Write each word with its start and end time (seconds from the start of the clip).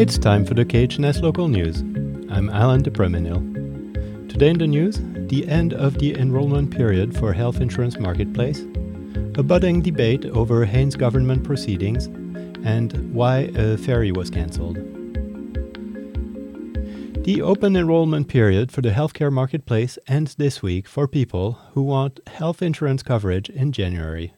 It's 0.00 0.16
time 0.16 0.46
for 0.46 0.54
the 0.54 0.64
KHNS 0.64 1.20
local 1.20 1.46
news. 1.46 1.82
I'm 2.30 2.48
Alan 2.48 2.80
de 2.80 2.90
Premenil. 2.90 4.30
Today 4.30 4.48
in 4.48 4.56
the 4.56 4.66
news, 4.66 4.98
the 5.28 5.46
end 5.46 5.74
of 5.74 5.98
the 5.98 6.18
enrollment 6.18 6.74
period 6.74 7.14
for 7.14 7.34
health 7.34 7.60
insurance 7.60 7.98
marketplace, 7.98 8.60
a 9.34 9.42
budding 9.42 9.82
debate 9.82 10.24
over 10.24 10.64
Haines 10.64 10.96
government 10.96 11.44
proceedings, 11.44 12.06
and 12.64 13.12
why 13.12 13.50
a 13.54 13.76
ferry 13.76 14.10
was 14.10 14.30
cancelled. 14.30 14.76
The 17.26 17.42
open 17.42 17.76
enrollment 17.76 18.26
period 18.28 18.72
for 18.72 18.80
the 18.80 18.92
healthcare 18.92 19.30
marketplace 19.30 19.98
ends 20.08 20.36
this 20.36 20.62
week 20.62 20.88
for 20.88 21.06
people 21.08 21.58
who 21.74 21.82
want 21.82 22.26
health 22.26 22.62
insurance 22.62 23.02
coverage 23.02 23.50
in 23.50 23.70
January. 23.70 24.32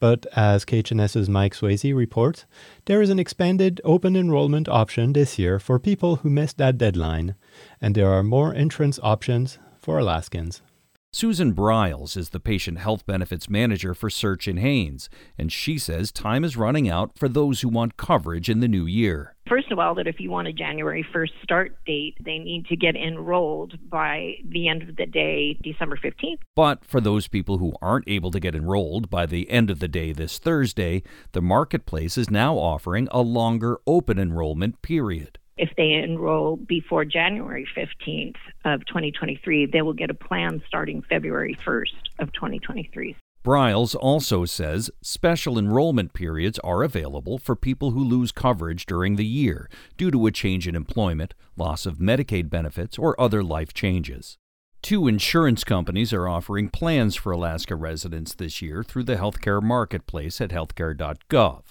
But 0.00 0.26
as 0.36 0.64
KHNS's 0.64 1.28
Mike 1.28 1.54
Swayze 1.54 1.94
reports, 1.94 2.44
there 2.84 3.02
is 3.02 3.10
an 3.10 3.18
expanded 3.18 3.80
open 3.84 4.14
enrollment 4.16 4.68
option 4.68 5.12
this 5.12 5.38
year 5.38 5.58
for 5.58 5.78
people 5.78 6.16
who 6.16 6.30
missed 6.30 6.58
that 6.58 6.78
deadline, 6.78 7.34
and 7.80 7.94
there 7.94 8.10
are 8.10 8.22
more 8.22 8.54
entrance 8.54 9.00
options 9.02 9.58
for 9.80 9.98
Alaskans. 9.98 10.62
Susan 11.10 11.54
Briles 11.54 12.18
is 12.18 12.28
the 12.28 12.38
patient 12.38 12.78
health 12.78 13.06
benefits 13.06 13.48
manager 13.48 13.94
for 13.94 14.10
SEARHC 14.10 14.48
and 14.48 14.58
Haines, 14.58 15.08
and 15.38 15.50
she 15.50 15.78
says 15.78 16.12
time 16.12 16.44
is 16.44 16.56
running 16.56 16.88
out 16.88 17.16
for 17.16 17.28
those 17.28 17.62
who 17.62 17.68
want 17.68 17.96
coverage 17.96 18.50
in 18.50 18.60
the 18.60 18.68
new 18.68 18.84
year. 18.84 19.34
First 19.48 19.70
of 19.70 19.78
all, 19.78 19.94
that 19.94 20.06
if 20.06 20.20
you 20.20 20.30
want 20.30 20.48
a 20.48 20.52
January 20.52 21.06
1st 21.14 21.30
start 21.42 21.76
date, 21.86 22.16
they 22.22 22.38
need 22.38 22.66
to 22.66 22.76
get 22.76 22.96
enrolled 22.96 23.78
by 23.88 24.34
the 24.44 24.68
end 24.68 24.82
of 24.82 24.96
the 24.96 25.06
day, 25.06 25.58
December 25.62 25.96
15th. 25.96 26.40
But 26.54 26.84
for 26.84 27.00
those 27.00 27.28
people 27.28 27.56
who 27.56 27.72
aren't 27.80 28.08
able 28.08 28.30
to 28.32 28.40
get 28.40 28.54
enrolled 28.54 29.08
by 29.08 29.24
the 29.24 29.48
end 29.50 29.70
of 29.70 29.78
the 29.78 29.88
day 29.88 30.12
this 30.12 30.38
Thursday, 30.38 31.02
the 31.32 31.40
marketplace 31.40 32.18
is 32.18 32.30
now 32.30 32.56
offering 32.56 33.08
a 33.10 33.22
longer 33.22 33.78
open 33.86 34.18
enrollment 34.18 34.82
period 34.82 35.38
if 35.58 35.70
they 35.76 35.92
enroll 35.92 36.56
before 36.56 37.04
January 37.04 37.66
15th 37.76 38.36
of 38.64 38.86
2023, 38.86 39.66
they 39.66 39.82
will 39.82 39.92
get 39.92 40.08
a 40.08 40.14
plan 40.14 40.62
starting 40.66 41.02
February 41.02 41.58
1st 41.66 41.94
of 42.20 42.32
2023. 42.32 43.16
Briles 43.44 43.94
also 43.94 44.44
says 44.44 44.90
special 45.00 45.58
enrollment 45.58 46.12
periods 46.12 46.58
are 46.60 46.82
available 46.82 47.38
for 47.38 47.54
people 47.54 47.92
who 47.92 48.02
lose 48.02 48.32
coverage 48.32 48.84
during 48.84 49.16
the 49.16 49.24
year 49.24 49.70
due 49.96 50.10
to 50.10 50.26
a 50.26 50.32
change 50.32 50.66
in 50.66 50.74
employment, 50.74 51.34
loss 51.56 51.86
of 51.86 51.98
Medicaid 51.98 52.50
benefits, 52.50 52.98
or 52.98 53.18
other 53.20 53.42
life 53.42 53.72
changes. 53.72 54.36
Two 54.82 55.08
insurance 55.08 55.64
companies 55.64 56.12
are 56.12 56.28
offering 56.28 56.68
plans 56.68 57.16
for 57.16 57.32
Alaska 57.32 57.74
residents 57.74 58.34
this 58.34 58.62
year 58.62 58.84
through 58.84 59.04
the 59.04 59.16
healthcare 59.16 59.62
marketplace 59.62 60.40
at 60.40 60.50
healthcare.gov. 60.50 61.62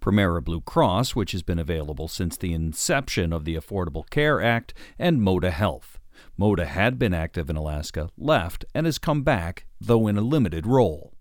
Premera 0.00 0.42
Blue 0.42 0.60
Cross, 0.60 1.16
which 1.16 1.32
has 1.32 1.42
been 1.42 1.58
available 1.58 2.08
since 2.08 2.36
the 2.36 2.52
inception 2.52 3.32
of 3.32 3.44
the 3.44 3.56
Affordable 3.56 4.08
Care 4.10 4.40
Act, 4.40 4.74
and 4.98 5.20
Moda 5.20 5.50
Health. 5.50 5.98
Moda 6.38 6.66
had 6.66 6.98
been 6.98 7.14
active 7.14 7.50
in 7.50 7.56
Alaska, 7.56 8.10
left, 8.16 8.64
and 8.74 8.86
has 8.86 8.98
come 8.98 9.22
back, 9.22 9.66
though 9.80 10.06
in 10.06 10.16
a 10.16 10.22
limited 10.22 10.66
role. 10.66 11.11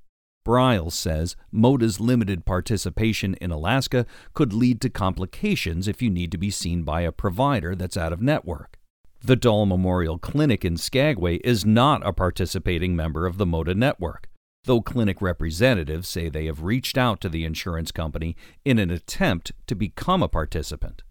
Briles 0.45 0.93
says 0.93 1.35
Moda's 1.53 1.99
limited 1.99 2.45
participation 2.45 3.35
in 3.35 3.51
Alaska 3.51 4.05
could 4.33 4.53
lead 4.53 4.81
to 4.81 4.89
complications 4.89 5.87
if 5.87 6.01
you 6.01 6.09
need 6.09 6.31
to 6.31 6.37
be 6.37 6.49
seen 6.49 6.83
by 6.83 7.01
a 7.01 7.11
provider 7.11 7.75
that's 7.75 7.97
out 7.97 8.13
of 8.13 8.21
network. 8.21 8.77
The 9.23 9.35
Dahl 9.35 9.67
Memorial 9.67 10.17
Clinic 10.17 10.65
in 10.65 10.77
Skagway 10.77 11.35
is 11.43 11.63
not 11.63 12.05
a 12.05 12.11
participating 12.11 12.95
member 12.95 13.27
of 13.27 13.37
the 13.37 13.45
Moda 13.45 13.75
network, 13.75 14.27
though 14.65 14.81
clinic 14.81 15.21
representatives 15.21 16.07
say 16.07 16.27
they 16.27 16.47
have 16.47 16.63
reached 16.63 16.97
out 16.97 17.21
to 17.21 17.29
the 17.29 17.45
insurance 17.45 17.91
company 17.91 18.35
in 18.65 18.79
an 18.79 18.89
attempt 18.89 19.51
to 19.67 19.75
become 19.75 20.23
a 20.23 20.27
participant. 20.27 21.03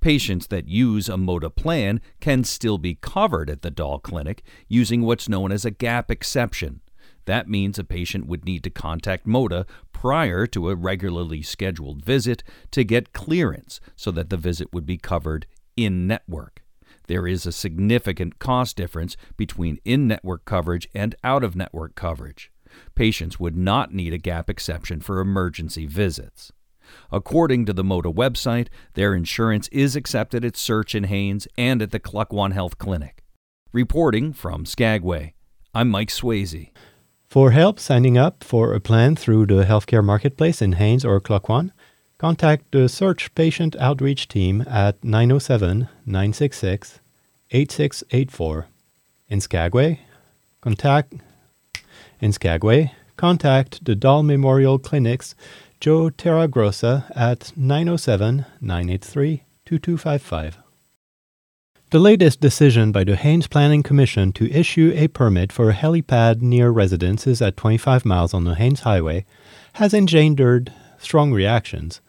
Patients 0.00 0.46
that 0.46 0.68
use 0.68 1.08
a 1.08 1.14
Moda 1.14 1.54
plan 1.54 2.00
can 2.20 2.44
still 2.44 2.78
be 2.78 2.94
covered 2.94 3.50
at 3.50 3.60
the 3.60 3.70
Dahl 3.70 3.98
Clinic 3.98 4.42
using 4.68 5.02
what's 5.02 5.28
known 5.28 5.52
as 5.52 5.66
a 5.66 5.70
gap 5.70 6.10
exception. 6.10 6.80
That 7.26 7.48
means 7.48 7.78
a 7.78 7.84
patient 7.84 8.26
would 8.26 8.44
need 8.44 8.62
to 8.64 8.70
contact 8.70 9.26
Moda 9.26 9.66
prior 9.92 10.46
to 10.48 10.70
a 10.70 10.74
regularly 10.74 11.42
scheduled 11.42 12.04
visit 12.04 12.42
to 12.72 12.84
get 12.84 13.12
clearance 13.12 13.80
so 13.96 14.10
that 14.10 14.30
the 14.30 14.36
visit 14.36 14.72
would 14.72 14.86
be 14.86 14.98
covered 14.98 15.46
in 15.76 16.06
network 16.06 16.64
there 17.06 17.26
is 17.26 17.46
a 17.46 17.52
significant 17.52 18.38
cost 18.38 18.76
difference 18.76 19.16
between 19.36 19.78
in 19.84 20.06
network 20.06 20.44
coverage 20.44 20.88
and 20.94 21.14
out 21.22 21.44
of 21.44 21.56
network 21.56 21.94
coverage. 21.94 22.50
Patients 22.94 23.38
would 23.38 23.56
not 23.56 23.92
need 23.92 24.12
a 24.12 24.18
gap 24.18 24.50
exception 24.50 25.00
for 25.00 25.20
emergency 25.20 25.86
visits. 25.86 26.52
According 27.10 27.66
to 27.66 27.72
the 27.72 27.84
Moda 27.84 28.12
website, 28.12 28.68
their 28.94 29.14
insurance 29.14 29.68
is 29.68 29.96
accepted 29.96 30.44
at 30.44 30.54
SEARHC 30.54 30.94
and 30.96 31.06
Haines 31.06 31.48
and 31.56 31.80
at 31.80 31.92
the 31.92 32.00
Klukwan 32.00 32.52
Health 32.52 32.78
Clinic. 32.78 33.22
Reporting 33.72 34.32
from 34.32 34.66
Skagway, 34.66 35.34
I'm 35.74 35.88
Mike 35.88 36.10
Swayze. 36.10 36.70
For 37.34 37.50
help 37.50 37.80
signing 37.80 38.16
up 38.16 38.44
for 38.44 38.74
a 38.74 38.80
plan 38.80 39.16
through 39.16 39.46
the 39.46 39.64
healthcare 39.64 40.04
marketplace 40.04 40.62
in 40.62 40.74
Haines 40.74 41.04
or 41.04 41.20
Klukwan, 41.20 41.72
contact 42.16 42.70
the 42.70 42.86
SEARHC 42.88 43.34
Patient 43.34 43.74
Outreach 43.80 44.28
Team 44.28 44.64
at 44.68 45.02
907 45.02 45.88
966 46.06 47.00
8684. 47.50 48.66
In 49.28 49.40
Skagway, 49.40 49.98
contact 50.60 51.14
in 52.20 52.32
Skagway, 52.32 52.92
contact 53.16 53.84
the 53.84 53.96
Dahl 53.96 54.22
Memorial 54.22 54.78
Clinic's 54.78 55.34
Joe 55.80 56.10
Terragrossa 56.10 57.10
at 57.16 57.52
907 57.56 58.46
983 58.60 59.42
2255. 59.64 60.63
The 61.90 62.00
latest 62.00 62.40
decision 62.40 62.90
by 62.90 63.04
the 63.04 63.14
Haines 63.14 63.46
Planning 63.46 63.84
Commission 63.84 64.32
to 64.32 64.50
issue 64.50 64.92
a 64.96 65.06
permit 65.06 65.52
for 65.52 65.70
a 65.70 65.74
helipad 65.74 66.40
near 66.40 66.70
residences 66.70 67.40
at 67.40 67.56
25 67.56 68.04
miles 68.04 68.34
on 68.34 68.42
the 68.44 68.56
Haines 68.56 68.80
Highway 68.80 69.24
has 69.74 69.94
engendered 69.94 70.72
strong 70.98 71.32
reactions. 71.32 72.00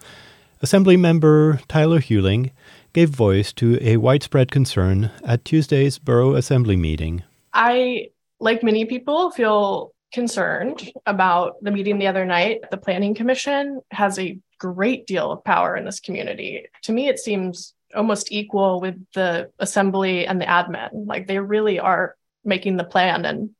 Assemblymember 0.63 1.61
Tyler 1.67 1.99
Huling 1.99 2.49
gave 2.93 3.09
voice 3.09 3.53
to 3.53 3.77
a 3.79 3.97
widespread 3.97 4.49
concern 4.49 5.11
at 5.23 5.45
Tuesday's 5.45 5.99
Borough 5.99 6.33
Assembly 6.33 6.77
meeting. 6.77 7.21
I, 7.53 8.07
like 8.39 8.63
many 8.63 8.85
people, 8.85 9.29
feel 9.29 9.93
concerned 10.11 10.89
about 11.05 11.61
the 11.61 11.69
meeting 11.69 11.99
the 11.99 12.07
other 12.07 12.25
night. 12.25 12.61
The 12.71 12.77
Planning 12.77 13.13
Commission 13.13 13.81
has 13.91 14.17
a 14.17 14.39
great 14.57 15.05
deal 15.05 15.31
of 15.31 15.43
power 15.43 15.75
in 15.75 15.85
this 15.85 15.99
community. 15.99 16.65
To 16.83 16.91
me, 16.91 17.07
it 17.07 17.19
seems 17.19 17.74
almost 17.95 18.31
equal 18.31 18.81
with 18.81 18.95
the 19.13 19.51
assembly 19.59 20.27
and 20.27 20.39
the 20.39 20.45
admin. 20.45 20.89
Like 20.91 21.27
they 21.27 21.39
really 21.39 21.79
are 21.79 22.15
making 22.43 22.77
the 22.77 22.83
plan 22.83 23.25
and 23.25 23.51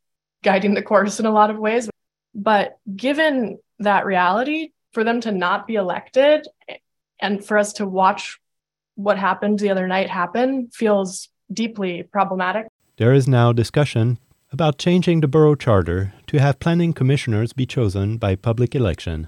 guiding 0.44 0.73
the 0.73 0.81
course 0.81 1.19
in 1.19 1.25
a 1.25 1.31
lot 1.31 1.50
of 1.50 1.57
ways. 1.57 1.90
But 2.34 2.78
given 2.96 3.57
that 3.79 4.06
reality, 4.06 4.72
for 4.96 5.03
them 5.03 5.19
to 5.19 5.31
not 5.31 5.68
be 5.68 5.75
elected 5.75 6.47
and 7.19 7.46
for 7.46 7.57
us 7.57 7.73
to 7.73 7.85
watch 7.85 8.40
what 8.96 9.18
happened 9.18 9.59
the 9.59 9.69
other 9.69 9.88
night 9.88 10.09
happen 10.09 10.69
feels 10.72 11.28
deeply 11.52 12.03
problematic. 12.03 12.66
There 12.96 13.13
is 13.13 13.28
now 13.28 13.52
discussion 13.52 14.17
about 14.53 14.78
changing 14.78 15.19
the 15.19 15.28
borough 15.28 15.56
charter 15.56 16.13
to 16.28 16.40
have 16.40 16.62
planning 16.62 16.94
commissioners 16.94 17.52
be 17.52 17.66
chosen 17.66 18.17
by 18.17 18.35
public 18.35 18.73
election. 18.73 19.28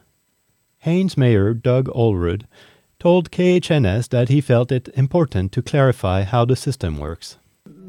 Haines 0.80 1.18
Mayor 1.18 1.54
Doug 1.54 1.88
Olerud 1.90 2.44
told 3.00 3.32
KHNS 3.32 4.10
that 4.10 4.30
he 4.30 4.42
felt 4.42 4.72
it 4.72 4.90
important 4.96 5.52
to 5.52 5.62
clarify 5.62 6.24
how 6.24 6.46
the 6.46 6.56
system 6.56 6.98
works 6.98 7.38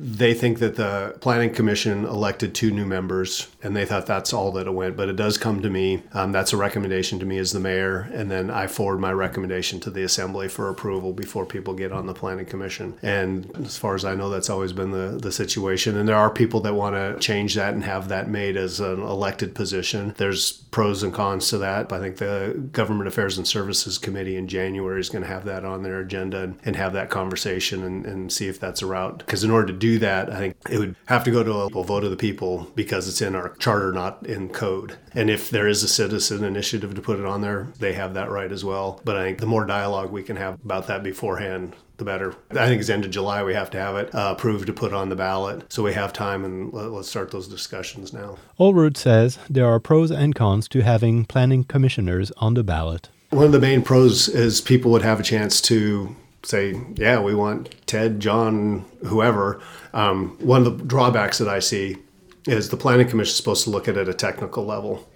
they 0.00 0.32
think 0.32 0.60
that 0.60 0.76
the 0.76 1.16
planning 1.20 1.52
commission 1.52 2.04
elected 2.04 2.54
two 2.54 2.70
new 2.70 2.86
members 2.86 3.48
and 3.64 3.74
they 3.74 3.84
thought 3.84 4.06
that's 4.06 4.32
all 4.32 4.52
that 4.52 4.68
it 4.68 4.70
went 4.70 4.96
but 4.96 5.08
it 5.08 5.16
does 5.16 5.36
come 5.36 5.60
to 5.60 5.68
me. 5.68 6.00
Um, 6.12 6.30
that's 6.30 6.52
a 6.52 6.56
recommendation 6.56 7.18
to 7.18 7.26
me 7.26 7.38
as 7.38 7.50
the 7.50 7.58
mayor 7.58 8.08
and 8.12 8.30
then 8.30 8.48
i 8.48 8.68
forward 8.68 9.00
my 9.00 9.12
recommendation 9.12 9.80
to 9.80 9.90
the 9.90 10.04
assembly 10.04 10.46
for 10.46 10.68
approval 10.68 11.12
before 11.12 11.44
people 11.44 11.74
get 11.74 11.90
on 11.90 12.06
the 12.06 12.14
planning 12.14 12.46
commission. 12.46 12.96
And 13.02 13.50
as 13.64 13.76
far 13.76 13.96
as 13.96 14.04
i 14.04 14.14
know 14.14 14.30
that's 14.30 14.50
always 14.50 14.72
been 14.72 14.92
the, 14.92 15.18
the 15.20 15.32
situation. 15.32 15.96
And 15.96 16.08
there 16.08 16.16
are 16.16 16.30
people 16.30 16.60
that 16.60 16.74
want 16.74 16.94
to 16.94 17.18
change 17.18 17.56
that 17.56 17.74
and 17.74 17.82
have 17.82 18.08
that 18.08 18.28
made 18.28 18.56
as 18.56 18.78
an 18.78 19.02
elected 19.02 19.54
position. 19.54 20.14
There's 20.16 20.52
pros 20.52 21.02
and 21.02 21.12
cons 21.12 21.48
to 21.48 21.58
that. 21.58 21.92
I 21.92 21.98
think 21.98 22.18
the 22.18 22.68
government 22.72 23.08
affairs 23.08 23.36
and 23.36 23.48
services 23.48 23.98
committee 23.98 24.36
in 24.36 24.46
january 24.46 25.00
is 25.00 25.08
going 25.08 25.22
to 25.22 25.28
have 25.28 25.44
that 25.46 25.64
on 25.64 25.82
their 25.82 25.98
agenda 26.00 26.42
and, 26.42 26.58
and 26.64 26.76
have 26.76 26.92
that 26.92 27.10
conversation 27.10 27.82
and, 27.82 28.06
and 28.06 28.32
see 28.32 28.46
if 28.46 28.60
that's 28.60 28.82
a 28.82 28.86
route. 28.86 29.18
Because 29.18 29.42
in 29.42 29.50
order 29.50 29.66
to 29.68 29.72
do 29.72 29.87
do 29.88 29.98
that, 30.00 30.30
I 30.32 30.36
think 30.36 30.56
it 30.70 30.78
would 30.78 30.96
have 31.06 31.24
to 31.24 31.30
go 31.30 31.42
to 31.42 31.78
a 31.78 31.84
vote 31.84 32.04
of 32.04 32.10
the 32.10 32.16
people 32.16 32.70
because 32.74 33.08
it's 33.08 33.22
in 33.22 33.34
our 33.34 33.54
charter, 33.56 33.92
not 33.92 34.26
in 34.26 34.48
code. 34.48 34.96
And 35.14 35.30
if 35.30 35.50
there 35.50 35.68
is 35.68 35.82
a 35.82 35.88
citizen 35.88 36.44
initiative 36.44 36.94
to 36.94 37.00
put 37.00 37.18
it 37.18 37.24
on 37.24 37.40
there, 37.40 37.68
they 37.78 37.94
have 37.94 38.14
that 38.14 38.30
right 38.30 38.52
as 38.52 38.64
well. 38.64 39.00
But 39.04 39.16
I 39.16 39.24
think 39.24 39.38
the 39.38 39.46
more 39.46 39.64
dialogue 39.64 40.10
we 40.10 40.22
can 40.22 40.36
have 40.36 40.54
about 40.64 40.86
that 40.88 41.02
beforehand, 41.02 41.74
the 41.96 42.04
better. 42.04 42.34
I 42.52 42.66
think 42.66 42.80
it's 42.80 42.90
end 42.90 43.04
of 43.04 43.10
July 43.10 43.42
we 43.42 43.54
have 43.54 43.70
to 43.70 43.78
have 43.78 43.96
it 43.96 44.14
uh, 44.14 44.34
approved 44.36 44.66
to 44.66 44.72
put 44.72 44.92
on 44.92 45.08
the 45.08 45.16
ballot. 45.16 45.72
So 45.72 45.82
we 45.82 45.94
have 45.94 46.12
time 46.12 46.44
and 46.44 46.72
let, 46.72 46.86
us 46.86 47.08
start 47.08 47.30
those 47.30 47.48
discussions 47.48 48.12
now. 48.12 48.38
Olerud 48.58 48.96
says 48.96 49.38
there 49.50 49.66
are 49.66 49.80
pros 49.80 50.10
and 50.10 50.34
cons 50.34 50.68
to 50.68 50.82
having 50.82 51.24
planning 51.24 51.64
commissioners 51.64 52.30
on 52.36 52.54
the 52.54 52.62
ballot. 52.62 53.08
One 53.30 53.46
of 53.46 53.52
the 53.52 53.60
main 53.60 53.82
pros 53.82 54.28
is 54.28 54.60
people 54.60 54.90
would 54.92 55.02
have 55.02 55.20
a 55.20 55.24
chance 55.24 55.60
to 55.62 56.16
say, 56.48 56.80
yeah, 56.94 57.20
we 57.20 57.34
want 57.34 57.74
Ted, 57.86 58.20
John, 58.20 58.86
whoever. 59.04 59.60
Um, 59.92 60.38
one 60.40 60.66
of 60.66 60.78
the 60.78 60.84
drawbacks 60.84 61.36
that 61.38 61.48
I 61.48 61.58
see 61.58 61.98
is 62.46 62.70
the 62.70 62.76
planning 62.76 63.06
commission 63.06 63.32
is 63.32 63.36
supposed 63.36 63.64
to 63.64 63.70
look 63.70 63.86
at 63.86 63.98
it 63.98 64.00
at 64.00 64.08
a 64.08 64.14
technical 64.14 64.64
level. 64.64 65.06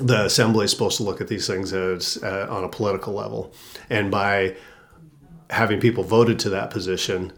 The 0.00 0.24
assembly 0.24 0.64
is 0.64 0.70
supposed 0.70 0.96
to 0.96 1.02
look 1.02 1.20
at 1.20 1.28
these 1.28 1.46
things 1.46 1.74
as 1.74 2.16
uh, 2.22 2.46
on 2.48 2.64
a 2.64 2.70
political 2.70 3.12
level, 3.12 3.52
and 3.90 4.10
by 4.10 4.56
having 5.50 5.78
people 5.78 6.02
voted 6.02 6.38
to 6.38 6.50
that 6.50 6.70
position, 6.70 7.34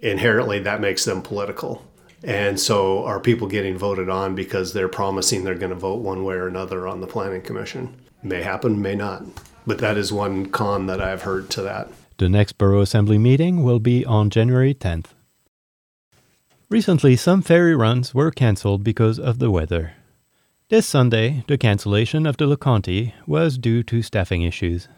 inherently 0.00 0.58
that 0.58 0.80
makes 0.80 1.04
them 1.04 1.22
political. 1.22 1.86
And 2.24 2.58
so, 2.58 3.04
are 3.04 3.20
people 3.20 3.46
getting 3.46 3.78
voted 3.78 4.08
on 4.08 4.34
because 4.34 4.72
they're 4.72 4.88
promising 4.88 5.44
they're 5.44 5.54
going 5.54 5.70
to 5.70 5.76
vote 5.76 6.00
one 6.00 6.24
way 6.24 6.34
or 6.34 6.48
another 6.48 6.88
on 6.88 7.00
the 7.00 7.06
planning 7.06 7.42
commission? 7.42 7.94
May 8.24 8.42
happen, 8.42 8.82
may 8.82 8.96
not. 8.96 9.22
But 9.64 9.78
that 9.78 9.96
is 9.96 10.12
one 10.12 10.46
con 10.46 10.86
that 10.86 11.00
I've 11.00 11.22
heard 11.22 11.48
to 11.50 11.62
that. 11.62 11.88
The 12.18 12.28
next 12.28 12.58
Borough 12.58 12.82
Assembly 12.82 13.18
meeting 13.18 13.62
will 13.62 13.80
be 13.80 14.04
on 14.04 14.30
January 14.30 14.74
10th. 14.74 15.06
Recently, 16.68 17.16
some 17.16 17.42
ferry 17.42 17.74
runs 17.74 18.14
were 18.14 18.30
cancelled 18.30 18.84
because 18.84 19.18
of 19.18 19.38
the 19.38 19.50
weather. 19.50 19.94
This 20.68 20.86
Sunday, 20.86 21.44
the 21.48 21.58
cancellation 21.58 22.24
of 22.24 22.36
the 22.36 22.46
LeConte 22.46 23.12
was 23.26 23.58
due 23.58 23.82
to 23.82 24.02
staffing 24.02 24.42
issues. 24.42 24.88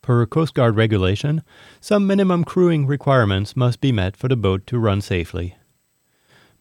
Per 0.00 0.26
Coast 0.26 0.54
Guard 0.54 0.76
regulation, 0.76 1.42
some 1.80 2.06
minimum 2.06 2.44
crewing 2.44 2.86
requirements 2.86 3.56
must 3.56 3.80
be 3.80 3.90
met 3.92 4.16
for 4.16 4.28
the 4.28 4.36
boat 4.36 4.66
to 4.68 4.78
run 4.78 5.00
safely. 5.00 5.56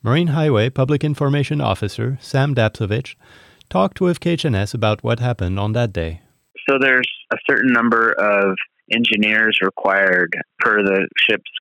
Marine 0.04 0.28
Highway 0.28 0.70
Public 0.70 1.04
Information 1.04 1.62
Officer 1.62 2.18
Sam 2.22 2.56
Dapcevich 2.56 3.16
talked 3.70 4.02
with 4.02 4.20
KHNS 4.20 4.74
about 4.74 5.04
what 5.04 5.20
happened 5.20 5.60
on 5.60 5.74
that 5.74 5.94
day. 5.94 6.22
So 6.68 6.78
there's 6.80 7.08
a 7.32 7.38
certain 7.48 7.72
number 7.72 8.12
of 8.14 8.58
engineers 8.92 9.60
required 9.62 10.34
per 10.60 10.84
the 10.84 11.07
ship's 11.18 11.51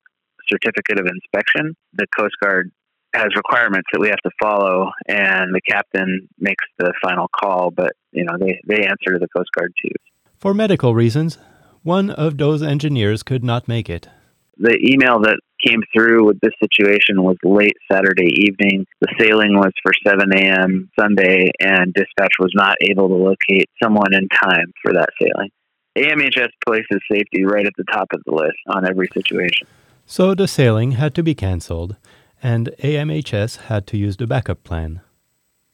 certificate 0.49 0.99
of 0.99 1.07
inspection. 1.07 1.75
The 1.93 2.07
Coast 2.17 2.35
Guard 2.41 2.71
has 3.13 3.35
requirements 3.35 3.87
that 3.91 3.99
we 3.99 4.09
have 4.09 4.21
to 4.23 4.31
follow, 4.41 4.91
and 5.07 5.53
the 5.53 5.61
captain 5.67 6.27
makes 6.39 6.63
the 6.77 6.93
final 7.01 7.27
call. 7.27 7.71
But 7.71 7.93
you 8.11 8.23
know, 8.23 8.37
they 8.39 8.59
they 8.67 8.85
answer 8.85 9.13
to 9.13 9.19
the 9.19 9.27
Coast 9.35 9.49
Guard 9.57 9.73
too. 9.83 9.93
For 10.37 10.53
medical 10.53 10.93
reasons, 10.93 11.37
one 11.83 12.09
of 12.09 12.37
those 12.37 12.61
engineers 12.61 13.23
could 13.23 13.43
not 13.43 13.67
make 13.67 13.89
it. 13.89 14.07
The 14.57 14.77
email 14.83 15.19
that 15.21 15.39
came 15.65 15.81
through 15.93 16.25
with 16.25 16.39
this 16.41 16.53
situation 16.61 17.23
was 17.23 17.37
late 17.43 17.77
Saturday 17.91 18.29
evening. 18.47 18.85
The 19.01 19.13
sailing 19.19 19.53
was 19.55 19.71
for 19.83 19.91
7 20.05 20.31
a.m. 20.33 20.89
Sunday, 20.99 21.51
and 21.59 21.93
dispatch 21.93 22.33
was 22.39 22.51
not 22.55 22.75
able 22.81 23.07
to 23.07 23.15
locate 23.15 23.69
someone 23.81 24.13
in 24.13 24.27
time 24.29 24.71
for 24.83 24.93
that 24.93 25.09
sailing. 25.21 25.49
AMHS 25.97 26.49
places 26.65 27.01
safety 27.11 27.43
right 27.43 27.65
at 27.65 27.73
the 27.77 27.83
top 27.91 28.07
of 28.13 28.21
the 28.25 28.33
list 28.33 28.57
on 28.67 28.87
every 28.87 29.09
situation. 29.13 29.67
So 30.05 30.35
the 30.35 30.47
sailing 30.47 30.91
had 30.91 31.15
to 31.15 31.23
be 31.23 31.35
cancelled, 31.35 31.95
and 32.41 32.69
AMHS 32.83 33.57
had 33.63 33.87
to 33.87 33.97
use 33.97 34.17
the 34.17 34.27
backup 34.27 34.63
plan. 34.63 35.01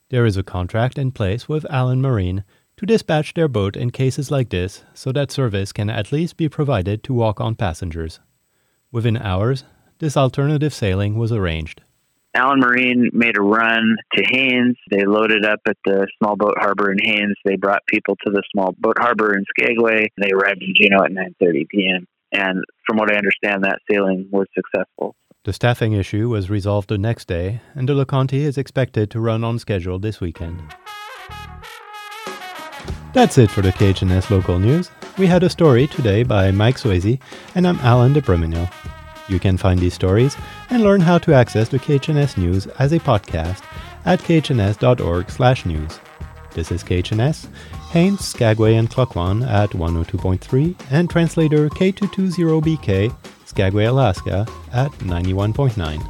There 0.09 0.25
is 0.25 0.37
a 0.37 0.43
contract 0.43 0.97
in 0.97 1.11
place 1.11 1.49
with 1.49 1.65
Allen 1.69 2.01
Marine 2.01 2.43
to 2.77 2.85
dispatch 2.85 3.33
their 3.33 3.47
boat 3.47 3.75
in 3.75 3.91
cases 3.91 4.31
like 4.31 4.49
this 4.49 4.83
so 4.93 5.11
that 5.11 5.31
service 5.31 5.71
can 5.71 5.89
at 5.89 6.11
least 6.11 6.37
be 6.37 6.49
provided 6.49 7.03
to 7.03 7.13
walk 7.13 7.41
on 7.41 7.55
passengers. 7.55 8.19
Within 8.91 9.17
hours, 9.17 9.65
this 9.99 10.15
alternative 10.15 10.73
sailing 10.73 11.17
was 11.17 11.31
arranged. 11.31 11.81
Allen 12.35 12.59
Marine 12.59 13.11
made 13.13 13.37
a 13.37 13.41
run 13.41 13.95
to 14.15 14.23
Haines. 14.25 14.75
They 14.89 15.05
loaded 15.05 15.45
up 15.45 15.59
at 15.67 15.77
the 15.85 16.07
small 16.17 16.35
boat 16.35 16.55
harbor 16.57 16.91
in 16.91 16.97
Haines. 16.99 17.35
They 17.45 17.57
brought 17.57 17.85
people 17.87 18.15
to 18.25 18.31
the 18.31 18.41
small 18.51 18.73
boat 18.79 18.97
harbor 18.99 19.35
in 19.35 19.45
Skagway. 19.49 20.07
They 20.19 20.31
arrived 20.31 20.63
in 20.63 20.73
Juneau 20.75 21.03
at 21.03 21.11
9:30 21.11 21.67
p.m. 21.69 22.07
And 22.31 22.63
from 22.87 22.97
what 22.97 23.11
I 23.11 23.17
understand, 23.17 23.63
that 23.63 23.79
sailing 23.89 24.27
was 24.31 24.47
successful. 24.55 25.15
The 25.43 25.53
staffing 25.53 25.93
issue 25.93 26.29
was 26.29 26.49
resolved 26.49 26.89
the 26.89 26.97
next 26.97 27.27
day, 27.27 27.61
and 27.75 27.87
the 27.87 27.93
LeConte 27.93 28.33
is 28.33 28.57
expected 28.57 29.11
to 29.11 29.19
run 29.19 29.43
on 29.43 29.59
schedule 29.59 29.99
this 29.99 30.19
weekend. 30.19 30.59
That's 33.13 33.37
it 33.37 33.51
for 33.51 33.61
the 33.61 33.71
KHNS 33.73 34.31
local 34.31 34.57
news. 34.57 34.89
We 35.19 35.27
had 35.27 35.43
a 35.43 35.49
story 35.49 35.85
today 35.85 36.23
by 36.23 36.49
Mike 36.49 36.77
Swayze, 36.77 37.19
and 37.53 37.67
I'm 37.67 37.77
Alan 37.79 38.13
de 38.13 38.21
You 39.29 39.39
can 39.39 39.57
find 39.57 39.79
these 39.79 39.93
stories 39.93 40.35
and 40.69 40.83
learn 40.83 41.01
how 41.01 41.17
to 41.19 41.33
access 41.33 41.69
the 41.69 41.79
KHNS 41.79 42.37
news 42.37 42.67
as 42.79 42.91
a 42.91 42.99
podcast 42.99 43.63
at 44.05 44.19
khns.org/news. 44.19 45.99
This 46.53 46.71
is 46.71 46.83
KHNS, 46.83 47.47
Haines, 47.91 48.27
Skagway, 48.27 48.75
and 48.75 48.89
Klukwan 48.89 49.47
at 49.47 49.71
102.3, 49.71 50.75
and 50.91 51.09
translator 51.09 51.69
K220BK, 51.69 53.11
Skagway, 53.45 53.85
Alaska 53.85 54.45
at 54.71 54.91
91.9. 54.99 56.07